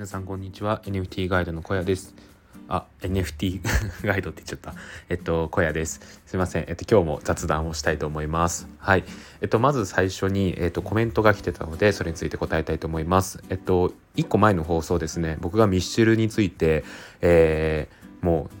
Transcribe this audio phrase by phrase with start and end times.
[0.00, 0.80] 皆さんこんにちは。
[0.86, 2.14] NFT ガイドの小屋です。
[2.68, 3.60] あ NFT
[4.02, 4.74] ガイドって言っちゃった。
[5.10, 6.22] えっと小屋です。
[6.24, 6.64] すいません。
[6.68, 8.66] えっと今日も雑談をしたいと思います。
[8.78, 9.04] はい。
[9.42, 13.44] えっとまず最初にえっとコメントが来てたのでそれについて答えたいと思います。
[13.50, 15.36] えっと1個前の放送ですね。
[15.42, 16.82] 僕がミッシュルについて
[17.20, 18.56] えー、もう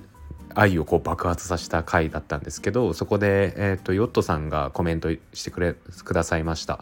[0.54, 6.80] 愛をこう爆発させた回だったんですけどそこで、えーと、ヨットさんがコメントしてくれくださいました。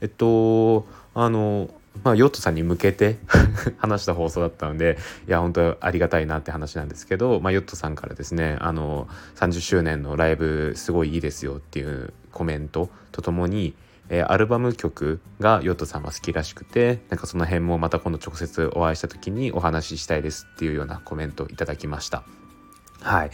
[0.00, 1.68] えっとあの
[2.04, 3.18] まあ、ヨットさんに向けて
[3.78, 13.74] 話した放送だったのでいや本当ありがたいなって話なんですけど、まあ、ヨットさんからですねあの30周年のライブすごいいいですよっていうコメントとともに
[14.10, 22.24] えアルバム曲がヨットさんは好きらしくてなんかその辺もまた今度直接お会いした時にお話ししたいですっていうようなコメントをいただきました。
[23.02, 23.30] はい。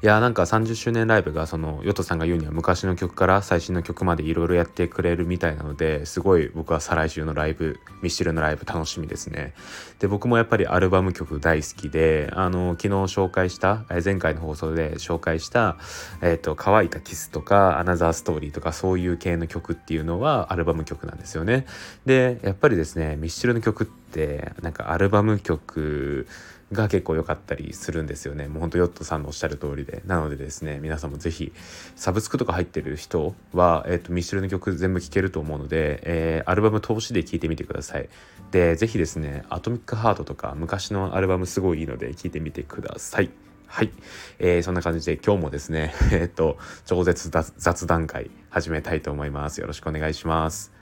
[0.00, 9.54] いやなんか30周年ライブがそのヨトさんが言うには昔の曲から最新の曲までいろいろやってくれるみたいなのですごい僕は再来週のライブミッシルのライブ楽しみですね
[9.98, 15.78] で僕もやっぱりアルバム曲大好きであの昨日紹介した前回の放送で紹介した
[16.22, 21.66] 「えーと、乾いたキス」とか「アナザーストーリー」とかそういう系の曲っていうのはアルバム曲なんですよね
[22.06, 26.28] でやっぱりですねミッシルの曲ってなんかアルバム曲
[26.72, 28.46] が結構良かったりするんですよね。
[28.46, 30.02] もうほんとヨットさんのおっしゃる通りで。
[30.06, 31.52] なのでですね皆さんも是非
[31.96, 38.08] サブスクとか入ってる人は、えーと、ミッシェルの曲全部聴けると思うので、えー、アルバム通しで聴いてみてください。
[38.50, 43.30] で是非ですねアトミックハートとか昔のアルバムすごいいいので聴いてみてください。
[43.66, 43.90] はい、
[44.38, 49.60] えー、そんな感じで今日もですね えっと超絶雑談会始めたいと思います。
[49.60, 50.72] よろしくお願いします。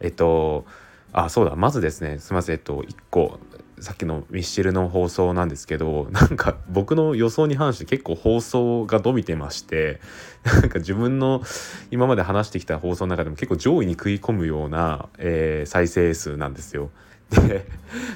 [0.00, 0.64] えっと
[1.12, 1.56] あそうだ。
[1.56, 2.54] まずですねすみません。
[2.54, 3.38] えっと1個
[3.82, 10.00] さっきのミッシェルの放送なんですけどなんか僕の予想に反して結構放送が伸びてまして
[10.44, 11.42] なんか自分の
[11.90, 16.90] 今まで話してきた放送の中でも結構上位に食い込むような、えー、再生数なんですよ。
[17.32, 17.66] で、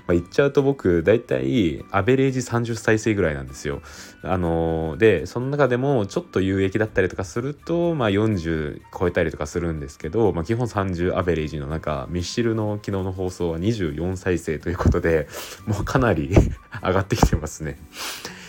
[0.06, 3.82] ま、言っちゃうと僕大体アベレージ30再生ぐらいなんですよ。
[4.22, 15.28] あのー、でその中でもちょっと有益だったりとかすると、まあ、40超えたりとかするんですけど、まあ、基本30アベレージの中ミッシルの昨日の放送は24再生ということで
[15.66, 16.30] もうかなり
[16.82, 17.78] 上がってきてますね。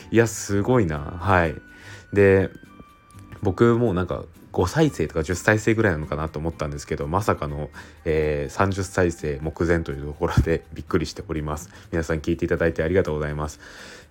[0.10, 1.56] いやすごいなはい。
[2.14, 2.50] で
[3.42, 4.24] 僕もなんか
[4.58, 7.70] 5再生とか10再生ぐらいなのかなと思ったんですけどまさかの、
[8.06, 11.70] えー、30再生目前というところで びっくりしております。
[11.92, 13.60] 皆さん聞いていただいてありがとうございます。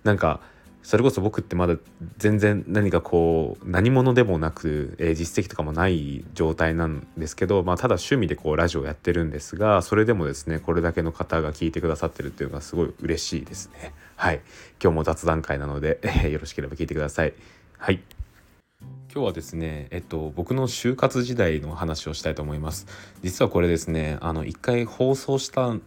[0.05, 0.39] なんか
[0.83, 1.75] それこそ僕ってまだ
[2.17, 13.93] 全然何かこう何者でもなく、えー、実績とかもない状態なんですけど、まあ、ただ趣味でこうラジオやってるんですがそれでもですねこれだけの方が聞いてくださってるっていうのがすごい嬉しいですね。
[14.15, 14.39] はい。
[14.81, 17.33] 今日も雑談会なので、えー、よろしければ聞いてください。
[17.77, 18.16] はい。
[19.13, 22.87] 今日はですね、えっと、僕の就活時代の話をしたいと思います。
[23.23, 25.81] 実はこれですね、あの、一回放送した、流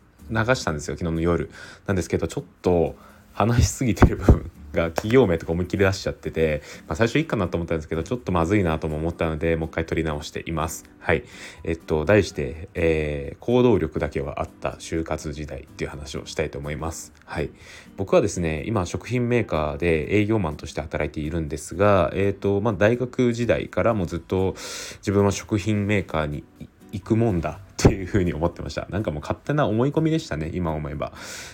[0.54, 1.50] したんですよ、昨日の夜。
[1.86, 2.96] なんですけど、ちょっと
[3.32, 10.84] 話しすぎてる部分が企業名とか思いっきり出しちゃってて、まあ、最初いいかなと思ったんですけどちょっとまずいなとも思ったのでもう一回撮り直しています。
[10.98, 11.24] はい。
[11.64, 17.12] えっと題して、えー、行動力だけはあった就活時代っていう話をしたいと思います。
[17.24, 17.50] はい。
[17.96, 24.54] 僕はですね今食品メーカーで営業マンとして働いているんですがえっとまあ大学時代からもずっと
[24.98, 26.44] 自分は食品メーカーに
[26.92, 31.12] 行くもんだっていうふうに思ってましたなんかもう勝手な思い込みでしたね今思えば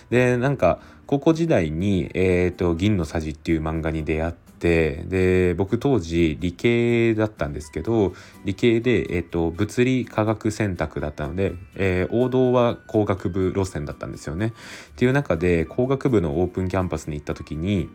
[0.09, 14.47] でなんか高校時代に「えーと、銀のさじ」っていう漫画に出会ってで僕当時理系だったんですけど理系で、えーと、物理科学選択だったので、えー、王道は工学部路線だったんですよね。
[14.47, 17.87] っていう中で工学部のオープンキャンパスに行った時に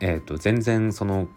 [0.00, 1.28] えーと全然その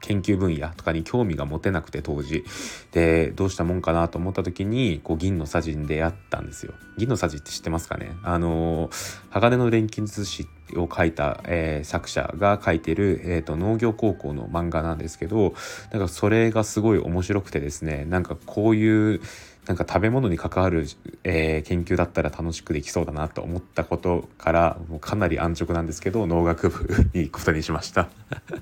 [0.00, 2.44] 研究分野とかに興味が持てなくて当時。
[2.92, 6.74] でどうしたもんかなと思った時にこう銀のさじに出会ったんですよ。
[6.96, 8.12] 銀のさじって知ってますかね？
[8.22, 8.90] あの
[9.30, 10.46] 鋼の錬金術師
[10.76, 15.54] を書いた、えー、作者が書いてる、えーと、農業高校の漫画なんですけど
[15.92, 19.20] なんかそれがすごい面白くてですねなんかこういう
[19.68, 20.86] なんか食べ物に関わる、
[21.24, 28.08] えー、研究だったら楽しくできそうだなと思ったことからもうかなり安直なんですけど農学部に行くことにしました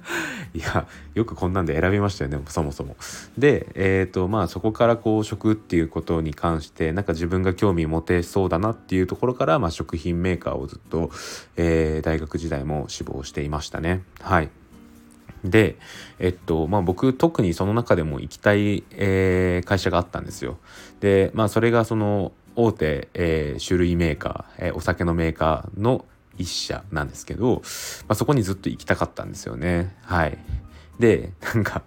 [0.53, 2.97] いやよくこんなんで選びましたよねそもそも。
[3.39, 11.11] でえっ、ー、とまあそこからこう食っていうことに関してなんか自分が興味持てそうだなっていうところから、まあ、食品メーカーをずっと、
[11.57, 14.03] えー、大学時代も志望していましたね。
[14.21, 14.51] はい
[15.45, 15.77] で、
[16.19, 20.59] えっと、まあ僕特にその中でも行きたい、えー、会社があったんですよ。
[21.01, 26.05] で、まあそれがその大手、えー、種類メーカー、えー、お酒のメーカーの
[26.39, 27.63] 一社なんですけど、
[28.09, 29.95] まあ、そこにずっと行きたかったんですよね。
[30.03, 30.39] はい。
[30.99, 31.83] で、なんか、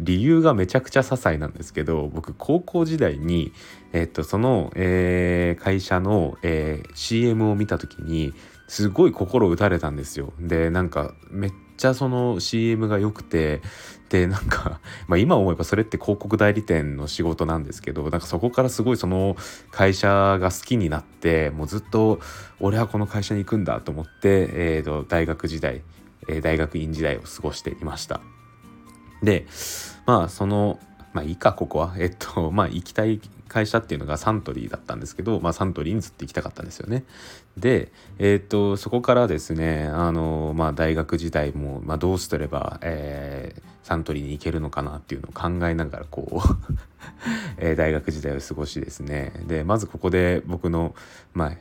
[0.00, 3.52] 理由がめちゃくちゃ些細なんですけど僕高校時代に、
[3.92, 8.32] えっと、その、えー、会社の、えー、CM を見た時に
[8.68, 10.32] すごい心打たれたんですよ。
[10.38, 13.60] でなんかめっちゃその CM が良くて
[14.08, 19.36] でなんか、 まあ、今思えばそれって広告代理店の仕事なんですけどなんかそこからすごいその
[19.70, 22.20] 会社が好きになってもうずっと
[22.60, 25.82] 俺はこの会社に行くんだと思って、えーと、大学時代、
[26.28, 28.20] えー、大学院時代を過ごしていました。
[29.22, 29.46] で
[30.04, 30.78] まあその
[31.14, 33.20] まあいいかここはえっとまあ行きたい
[33.52, 37.04] 会社っていうのがサントリーだったんですけど、まあ、サントリーにずっと行きたかったんですよね。
[37.58, 46.56] で、えー、っとそこからですねあの、まあ、大学時代も、まあ、どうすれば、えー、サントリーに行けるのかなっていうのを考えながらこう
[47.58, 50.94] えー、大学時代を過ごしですねでまずここで僕の、
[51.34, 51.52] まあ、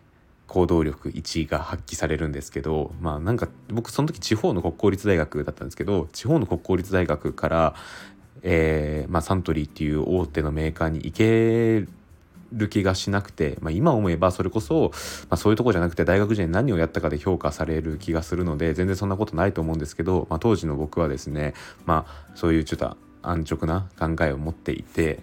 [0.48, 7.76] 行動力1位が発揮されるんですけどまあなんか僕その時地方の国公立大学だったんですけど地方の国公立大学から、
[8.44, 11.86] えーまあ、サントリーっていう大手のメーカーに行け
[12.54, 14.92] る気がしなくて、まあ、今思えばそれこそ、
[15.30, 21.54] まあ、そういうとこじゃなくて大学時代に何をやったかで評価される気がするので全然そんなことないと思うんですけど、まあ、当時の僕はですね、
[21.86, 25.20] まあ、そういうちょっと安直な考えを持っていて。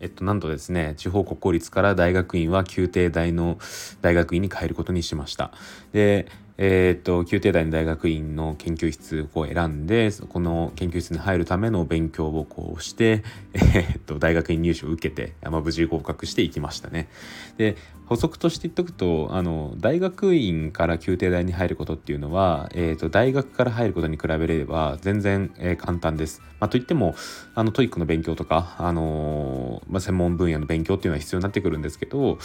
[0.00, 3.56] えっと、なんとですね地方国公立から大学院は宮廷大の
[4.00, 5.52] 大学院に変えることにしました。
[5.92, 6.26] で
[6.58, 17.08] えー、と宮廷大の大学院の研究室を選んでこの研究室に入るための勉強をこうして、えー、と大学院入試を受けて、まあ、無事合格していきましたね。
[17.56, 17.76] で
[18.12, 26.42] 補足として言っとくとあの大学院から宮廷大に入ることっていうのは、えー、と大学から入ることに比べれば全然、えー、簡単です。
[26.60, 27.14] まあ、といっても
[27.54, 32.36] あの TOEIC の勉強とか、あのー、まあ、専門分野の勉強っていうのは必要になってくるんですけど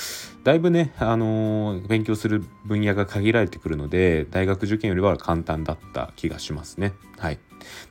[0.46, 6.94] だいぶね、あのー、勉強する分野が限られてくるので大学受験よりは簡単だった気がしますね。
[7.18, 7.40] はい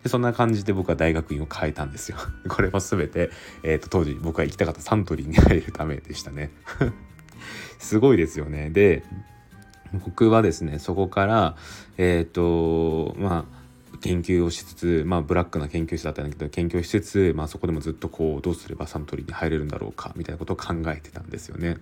[0.03, 2.17] でそんな感じで僕は大学院を変えたんですよ。
[2.49, 3.31] これも全て、
[3.63, 6.51] えーと当時僕が行きたかったサントリーに入るためでしたね。
[7.79, 8.71] すごいですよね。
[8.71, 9.03] で
[10.05, 11.57] 僕はですねそこから
[11.97, 21.79] えっ、ー、とまあ研究をしつつ、まあ、ブラックな研究室だったんだけど研究しつつ、まあ、そこでもずっとこうどうすればサントリーに入れるんだろうかみたいなことを考えてたんですよね。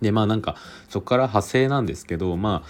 [0.00, 0.56] でまあなんか
[0.88, 2.68] そこから派生なんですけどまあ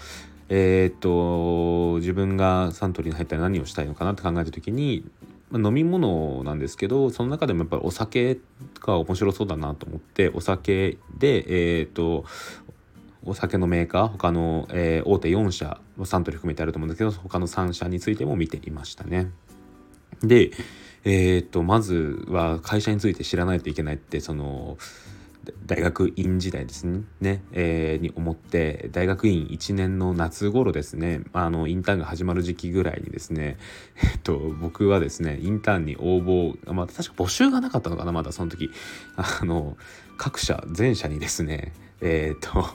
[0.49, 5.05] えっ、と自分がサントリーに入ったら何をしたいのかなって考えた時に
[5.53, 8.39] 飲み物なんですけどその中でもやっぱりお酒
[8.79, 12.25] が面白そうだなと思ってお酒でえっ、ー、と
[13.23, 19.29] お酒のメーカー他の、えー、大手4社サントリー含めてあると思うんですけど他の3社についても見ていましたね。
[20.23, 20.51] で
[21.03, 24.77] えー、とまずは会社について知らないといけないってその
[25.65, 27.43] 大学院時代ですね、ね。
[27.51, 31.21] えー、に思って大学院1年の夏頃ですね。
[31.33, 33.57] あのインターンが始まる時期ぐらいにですね、
[34.03, 38.69] えっと、僕はですねインターンに応募、まあ、確か募集がなかったのかなまだその時。
[39.15, 39.77] あの
[40.17, 42.69] 各社全社にですねえー、っと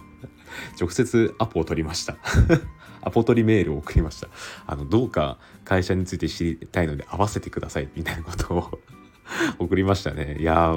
[0.80, 2.16] 直接アポを取りました。
[3.02, 4.28] アポ取りメールを送りました。
[4.66, 8.80] あのどうか会社について知りたいので合わせてくださいみたいなことを
[9.58, 10.38] 送りましたね。
[10.40, 10.74] いや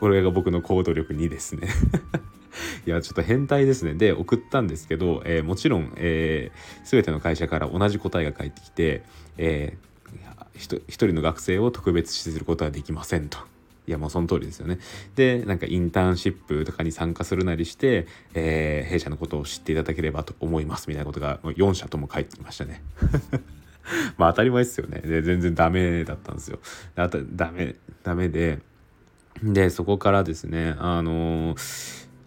[0.00, 1.68] これが僕の行動力2ですね
[2.86, 9.02] いやちょっと変態ですねで送ったんですけど、えー、もちろん、えー、全ての会社から同じ答えが返ってきて、
[9.36, 9.90] えー、
[10.54, 13.38] 一人の学生を特別視することはできませんと。
[13.86, 14.78] いやもうその通りですよね。
[15.16, 22.82] でなんかインターンシップとかに参加するなりして、えー、弊社のことを知っていただければと思いますみたいなことが4社とも返ってきましたね。
[24.16, 25.00] まあ当たり前ですよね。
[25.00, 26.60] で全然ダメだったんですよ。
[26.94, 28.60] あとダメダメで
[29.42, 31.54] でそこからですねあの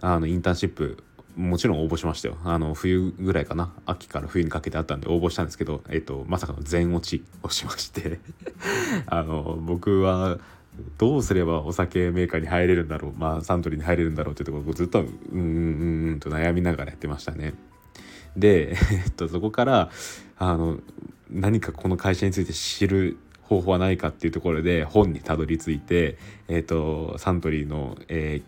[0.01, 1.03] あのインターンシップ
[1.35, 2.37] もちろん応募しましたよ。
[2.43, 3.73] あの冬ぐらいかな。
[3.85, 8.19] 秋から冬にかけてあったんで応募したんですけど、えっと、まさかの全落ちをしまして。
[9.07, 10.39] あの僕は
[10.97, 13.13] どうすればお酒メーカーに入れるんだろう。
[13.17, 17.55] まあサントリーに入れるんだろうっていうところずっとうんうんうんと悩みながらやってましたね。
[18.37, 18.75] で、え
[19.09, 19.89] っと、そこから
[20.37, 20.79] あの
[21.31, 23.17] 何かこの会社について知る
[23.53, 26.17] 方法はないかっていうところで本にたどり着いて、
[26.47, 28.41] えーと、サントリーの、え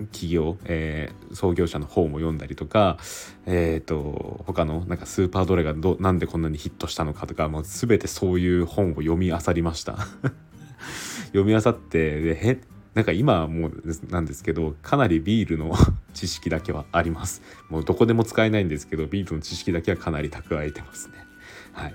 [0.00, 2.98] ー、企業、えー、創業者の本も読んだりとか、
[3.46, 9.98] えーと、他のなんかスーパードラがどなんでこんなにヒットしたのかとかもう全てそういう本を読み漁りました。
[11.34, 12.60] 読み漁ってでへ
[12.94, 15.74] なんか今はもうなんですけどかなりビールの
[16.14, 17.42] 知識だけはあります。
[17.68, 21.14] もうどこでも使えないんですけどビールの知識だけはかなり蓄えてますね。
[21.72, 21.94] はい。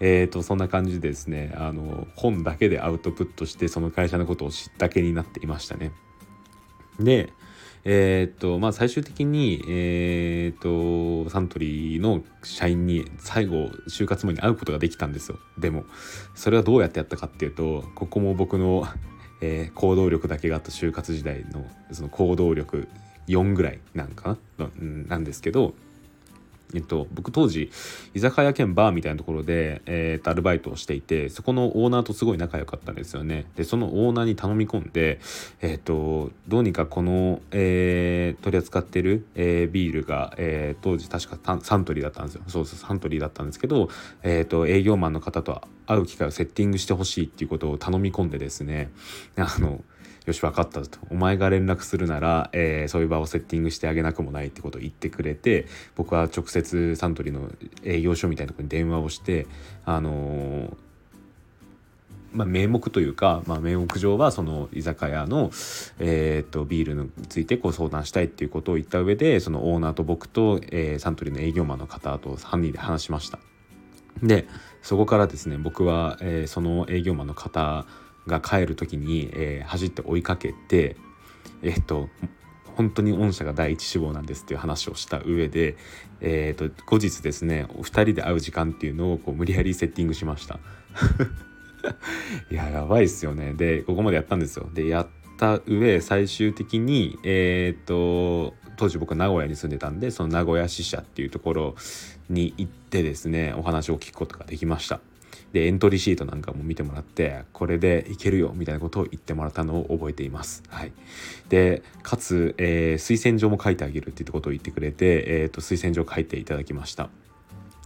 [0.00, 5.92] えーと、そんな感じでですねあの本だけでアウトプットしてその会社のことを知ったけになっていましたね。
[7.00, 7.32] で
[7.84, 15.84] え、っとまあ最終的にえー、とサントリーの社員に最後就活前に会うことができたんですよでも
[16.34, 18.86] それはどうやってやったかっていうとここも僕の、
[19.40, 22.88] えー、行動力だけがあった就活時代のその行動力
[23.28, 25.74] 4ぐらいなんかななんですけど
[26.74, 27.70] えっと、僕当時
[28.14, 33.46] 居酒屋兼バーみたいなところで、えー、っとアルバイトをしていてそこのオーナーとすごい仲良かったんですよね。
[33.56, 35.20] でそのオーナーに頼み込んで、
[35.60, 42.42] えー、っとどうにかこの、えー、取り扱ってる、えー、ビールが、えー、当時確かサントリーだったんですよ。
[42.48, 43.88] そうそうサントリーだったんですけど、
[44.22, 48.90] えー、っと営業マンの方と会う機会をセッティングしてほしいっていうことを頼み込んでですね。
[49.36, 49.82] あの
[50.28, 55.66] よし分かったとお前が連絡するなら、えー、そういう場をセッティングしてあげなくもないってことを言ってくれて
[55.96, 57.50] 僕は直接サントリーの
[57.82, 59.46] 営業所みたいなとこに電話をして
[59.86, 60.76] あのー、
[62.34, 65.50] まあ、名目というか、まあ、名目上はその居酒屋の、
[65.98, 73.38] えー、とビールについてこう相談したいっていうことを言った上でそのオーナーと僕と、えー、サントリーの営業マンの方と3人で話しました。
[74.22, 74.46] で
[74.82, 77.86] そこからですね僕は、えー、その営業マンの方
[78.28, 80.96] が帰る時に、えー、走って追いかけて
[81.62, 82.08] えっと
[82.78, 85.76] 本当に御社が第一志望なんですっていう話をした上で、
[86.20, 90.60] えーと、後日ですねお二人で会う時間っていうのをこう無理やりセッティングしました。
[92.50, 93.52] いややばいっすよね。
[93.54, 94.70] でここまでやったんですよ。
[94.72, 95.08] でやっ
[95.38, 101.74] た上最終的にえっ、ー、と当時僕名古屋に住んでたんでその名古屋支社っていうところ
[102.30, 105.00] に行ってですねお話を聞くことができました。
[105.52, 110.62] でエントリーシートなんかも見てもらってこれでいけるよみたいなことを言ってもらったのを覚えています。
[110.68, 110.92] はい、
[111.48, 117.08] でかつ、えー、推薦状も書いてあげるっていうことを言ってくれて、えーと、推薦状書いていただきました。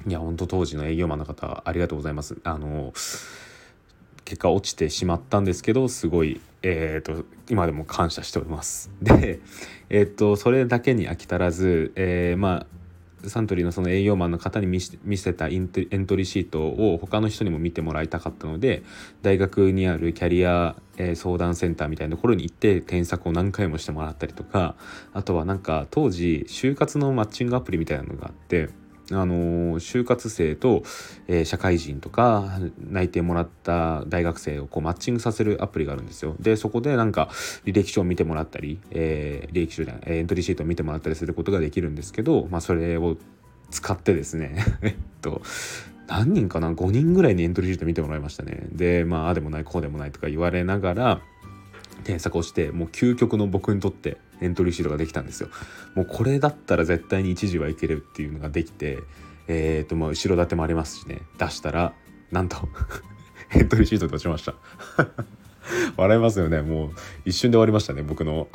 [0.06, 2.36] いや本当当時の営業マンの方ありがとうございます。
[2.42, 2.92] あの
[4.24, 8.90] 結果落ちてしまったんですけどすごい、えーと、今でも感謝しております。
[9.00, 9.40] で、
[9.88, 12.81] えーとそれだけに飽き足らず、えー、まあ
[13.26, 18.82] サントリーのその営業マンの方に見せたエントリーシートを他の人にも見てもらいたかったので
[19.22, 24.74] 大学にあるキャリア、え相談センターみたいなところに行って添削を何回もしてもらったりとか
[25.14, 28.68] あとはなんか当時就活のマッチングアプリみたいなのがあって
[29.14, 30.82] あの就活生と、
[31.28, 36.36] えー、社会人とか内定もらった大学生をこうマッチングさせるアプリがあるんですよ。
[36.40, 37.28] でそこでなんか
[37.64, 43.16] 履歴書を見てもらったり、えー、履歴書じゃないエントリーシートを見てもらったりすることができるんですけど、まあ、それを
[43.70, 45.42] 使ってですね えっと
[46.06, 48.66] 何人かな5人ぐらいにエントリーシート見てもらいましたね。
[48.72, 51.20] でまああでもないこうでもないとか言われながら
[52.04, 55.48] 添削をしてもう究極の僕にとってエントリーシートができたんですよ。
[55.94, 58.98] もうこれだったら絶対に一時はいけるっていうのができて、
[59.48, 61.92] えっ、とま後ろ盾もありますしね出したら
[62.30, 62.68] なんと
[63.54, 64.54] エントリーシート出しました。
[65.96, 66.90] 笑いますよねもう
[67.24, 68.48] 一瞬で終わりましたね僕の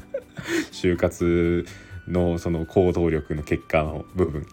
[0.70, 1.64] 就活
[2.08, 4.46] のその行動力の結果の部分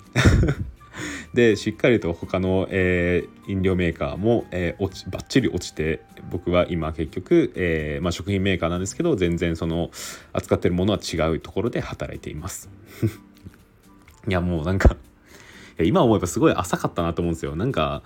[1.33, 9.91] でしっかりと他の、えー、飲料メーカーも、えー、落ちバッチリ落ちて僕は今結局、えーまあ、食品メーカーなんですけど全然その
[10.33, 12.69] 扱ってるものは違うところで働いています。
[14.27, 14.95] いやもうなんか
[15.81, 17.55] 今思えばすごい浅かったなと思うんですよ。
[17.55, 18.03] なんか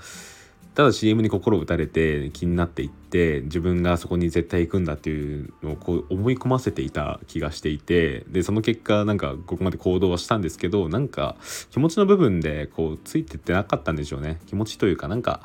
[0.75, 11.35] ただ CM に心打たれて気になっていって自分がそこに絶対行くんだっていうのをこう思い込ませていた気がしていてでその結果なんかここまで行動はしたんですけどなんか
[11.69, 14.39] 気持ちの部分でこうついてってなかったんでしょうね。
[14.47, 15.41] 気持ちというかなんか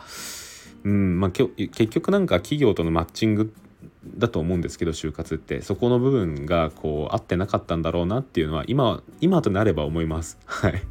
[0.84, 3.52] うんまあ結局なんか企業とのマッチング
[4.16, 5.60] だと思うんですけど就活って。
[5.60, 10.38] そこの部分がこう合ってなかったんだろうなっていうのは今今となれば思います。
[10.46, 10.82] はい。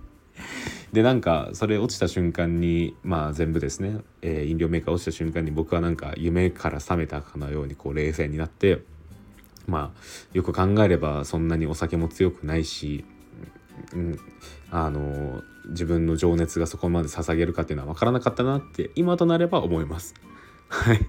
[0.94, 8.82] でなんかそれ落ちた瞬間にまあ全部ですね、えー、飲料メーカー落ちた瞬間に僕はなんか夢から覚めたかのようにこう冷静になって
[9.68, 10.00] まあ
[10.34, 13.04] よく考えればそんなにお酒も強くないし、
[13.94, 14.20] うん、
[14.72, 20.14] あの自分の情熱がそこまで捧げるかっていうのは分からなかったなって今となれば思います。
[20.70, 21.00] はい、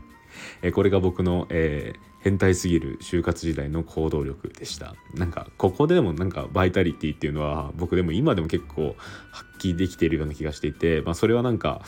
[0.62, 8.96] えこれが僕の、えー、変態すぎる就活時代の行動力でしたなんかここでもなんかバイタリティっていうのは僕でも今でも結構
[9.30, 11.82] 発揮できているような気がしていて、まあ、それはなんか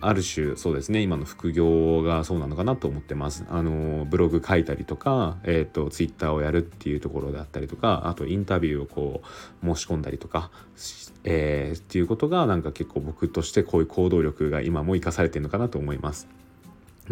[0.00, 9.22] ある種そうですね今の副業がそうなのかなと思ってますあのブログ書いたりとか、えーと、ツイッターをやるっていうところだったりとかあとインタビューをこ
[9.62, 10.50] う申し込んだりとか、
[11.24, 16.28] えー、っていうことがなんか結構僕としてこういう行動力が今も生かされてるのかなと思います。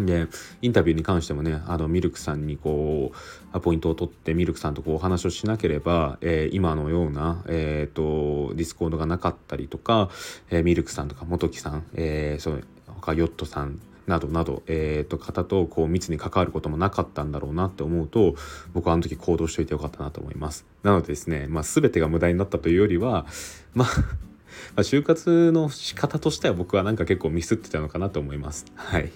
[0.05, 0.27] で
[0.61, 3.11] インタビューに関してもねあのミルクさんにこ
[3.53, 10.09] うアポイントを取ってミルクさんとこうお話をしなければ、えー、今のような、えーと、ディスコードがなかったりとか、
[10.49, 18.35] えー、ミルクさんとか元木さん、えー、そ他ヨットさんなどなど、えー、と方とこう密に関わることもなかったんだろうなって思うと
[18.73, 20.65] 僕はあの時行動しといてよかったなと思います。
[20.81, 23.27] なのでですね、まあ、全てが無駄になったというよりは
[23.73, 28.65] まあ就活の仕方としては僕はなんか結構ミスってたのかなと思います。
[28.75, 29.11] はい。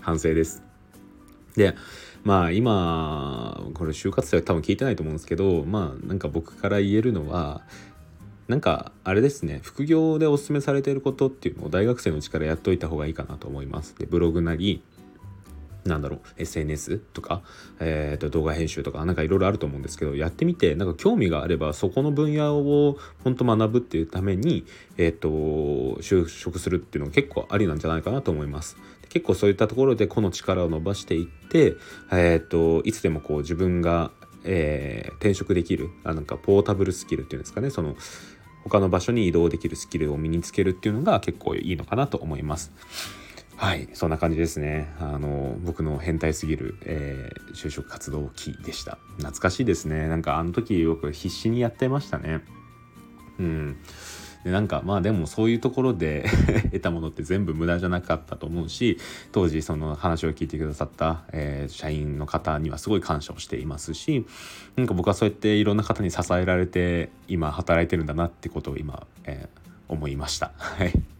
[0.00, 0.62] 反省です
[1.56, 1.74] で
[2.24, 7.62] まあ今これ就活生は多分聞いてないと思うんですけどまあなんか僕から言えるのは
[8.48, 13.94] なんかあれですね副業でおすすめされていることっていうのを大学生のうちからやっといた方がいいかなと思います。
[13.98, 14.82] でブログなり
[15.88, 17.42] なんだろう SNS とか、
[17.80, 24.64] えー、と動画編集とかなんかいろいろあると思うんですけどやってみてなんか興味があればそこの分野を本当学ぶっていうために、
[24.96, 25.28] えー、と
[26.00, 28.76] 就職するっていうのが結構ありなんじゃないかなと思います。
[29.08, 31.74] 結構そういったところで個の力を伸ばしていって、
[32.12, 34.10] えー、といつでもこう自分が、
[34.44, 37.96] えー、転職できるあなんかポータブルスキルっていうんですかねその
[38.64, 42.72] 他の場所に移動できるスキルを身につけるっていうのが結構いいのかなと思います。
[43.58, 44.94] はい、そんな感じですね。
[45.00, 48.98] あの僕の変態すぎる、えー、就職活動期でした。
[49.16, 50.06] 懐かしいですね。
[50.06, 52.40] なんかあの時僕必死にやってましたね。
[53.40, 53.76] うん。
[54.44, 56.24] でなんかまあでもそういうところで
[56.70, 58.96] 得たものって全部無駄じゃなかったと思うし
[59.32, 64.24] 当時その話を聞いてくださった、えー、社員の方にはすごい感謝をしていますし
[64.76, 70.52] なんか僕はそうやっていろんな方に支えられて今働いてるんだなってことを今、えー、思いました。
[70.56, 71.17] はい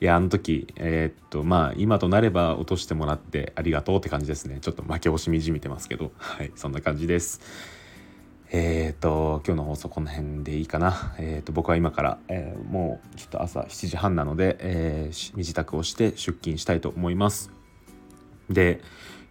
[0.00, 7.40] いやあの時えー、っとまあ今となれば落としてもらってありがとうって感じですねちょっと負け惜しみじみてますけどはいそんな感じです
[8.50, 11.14] えっ、と今日の放送この辺でいいかな。
[11.18, 17.50] えっ、と僕は今から、え、もうちょっと朝7時半なので、え身支度をして出勤したいと思います。
[18.48, 18.80] で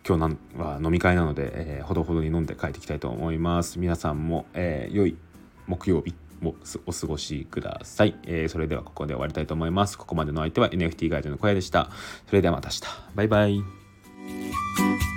[0.08, 3.80] 今日なんは飲み会なので、えほどほどに飲んで帰ってきたいと思います。
[3.80, 5.18] 皆さんも、え良い
[5.66, 6.14] 木曜日
[6.44, 9.98] をお過ごしください、えそれではここで終わりたいと思います。
[9.98, 11.90] ここまでの相手は NFT ガイドの小屋でした。
[12.28, 12.82] それではまた明日。
[13.16, 15.17] バイバイ。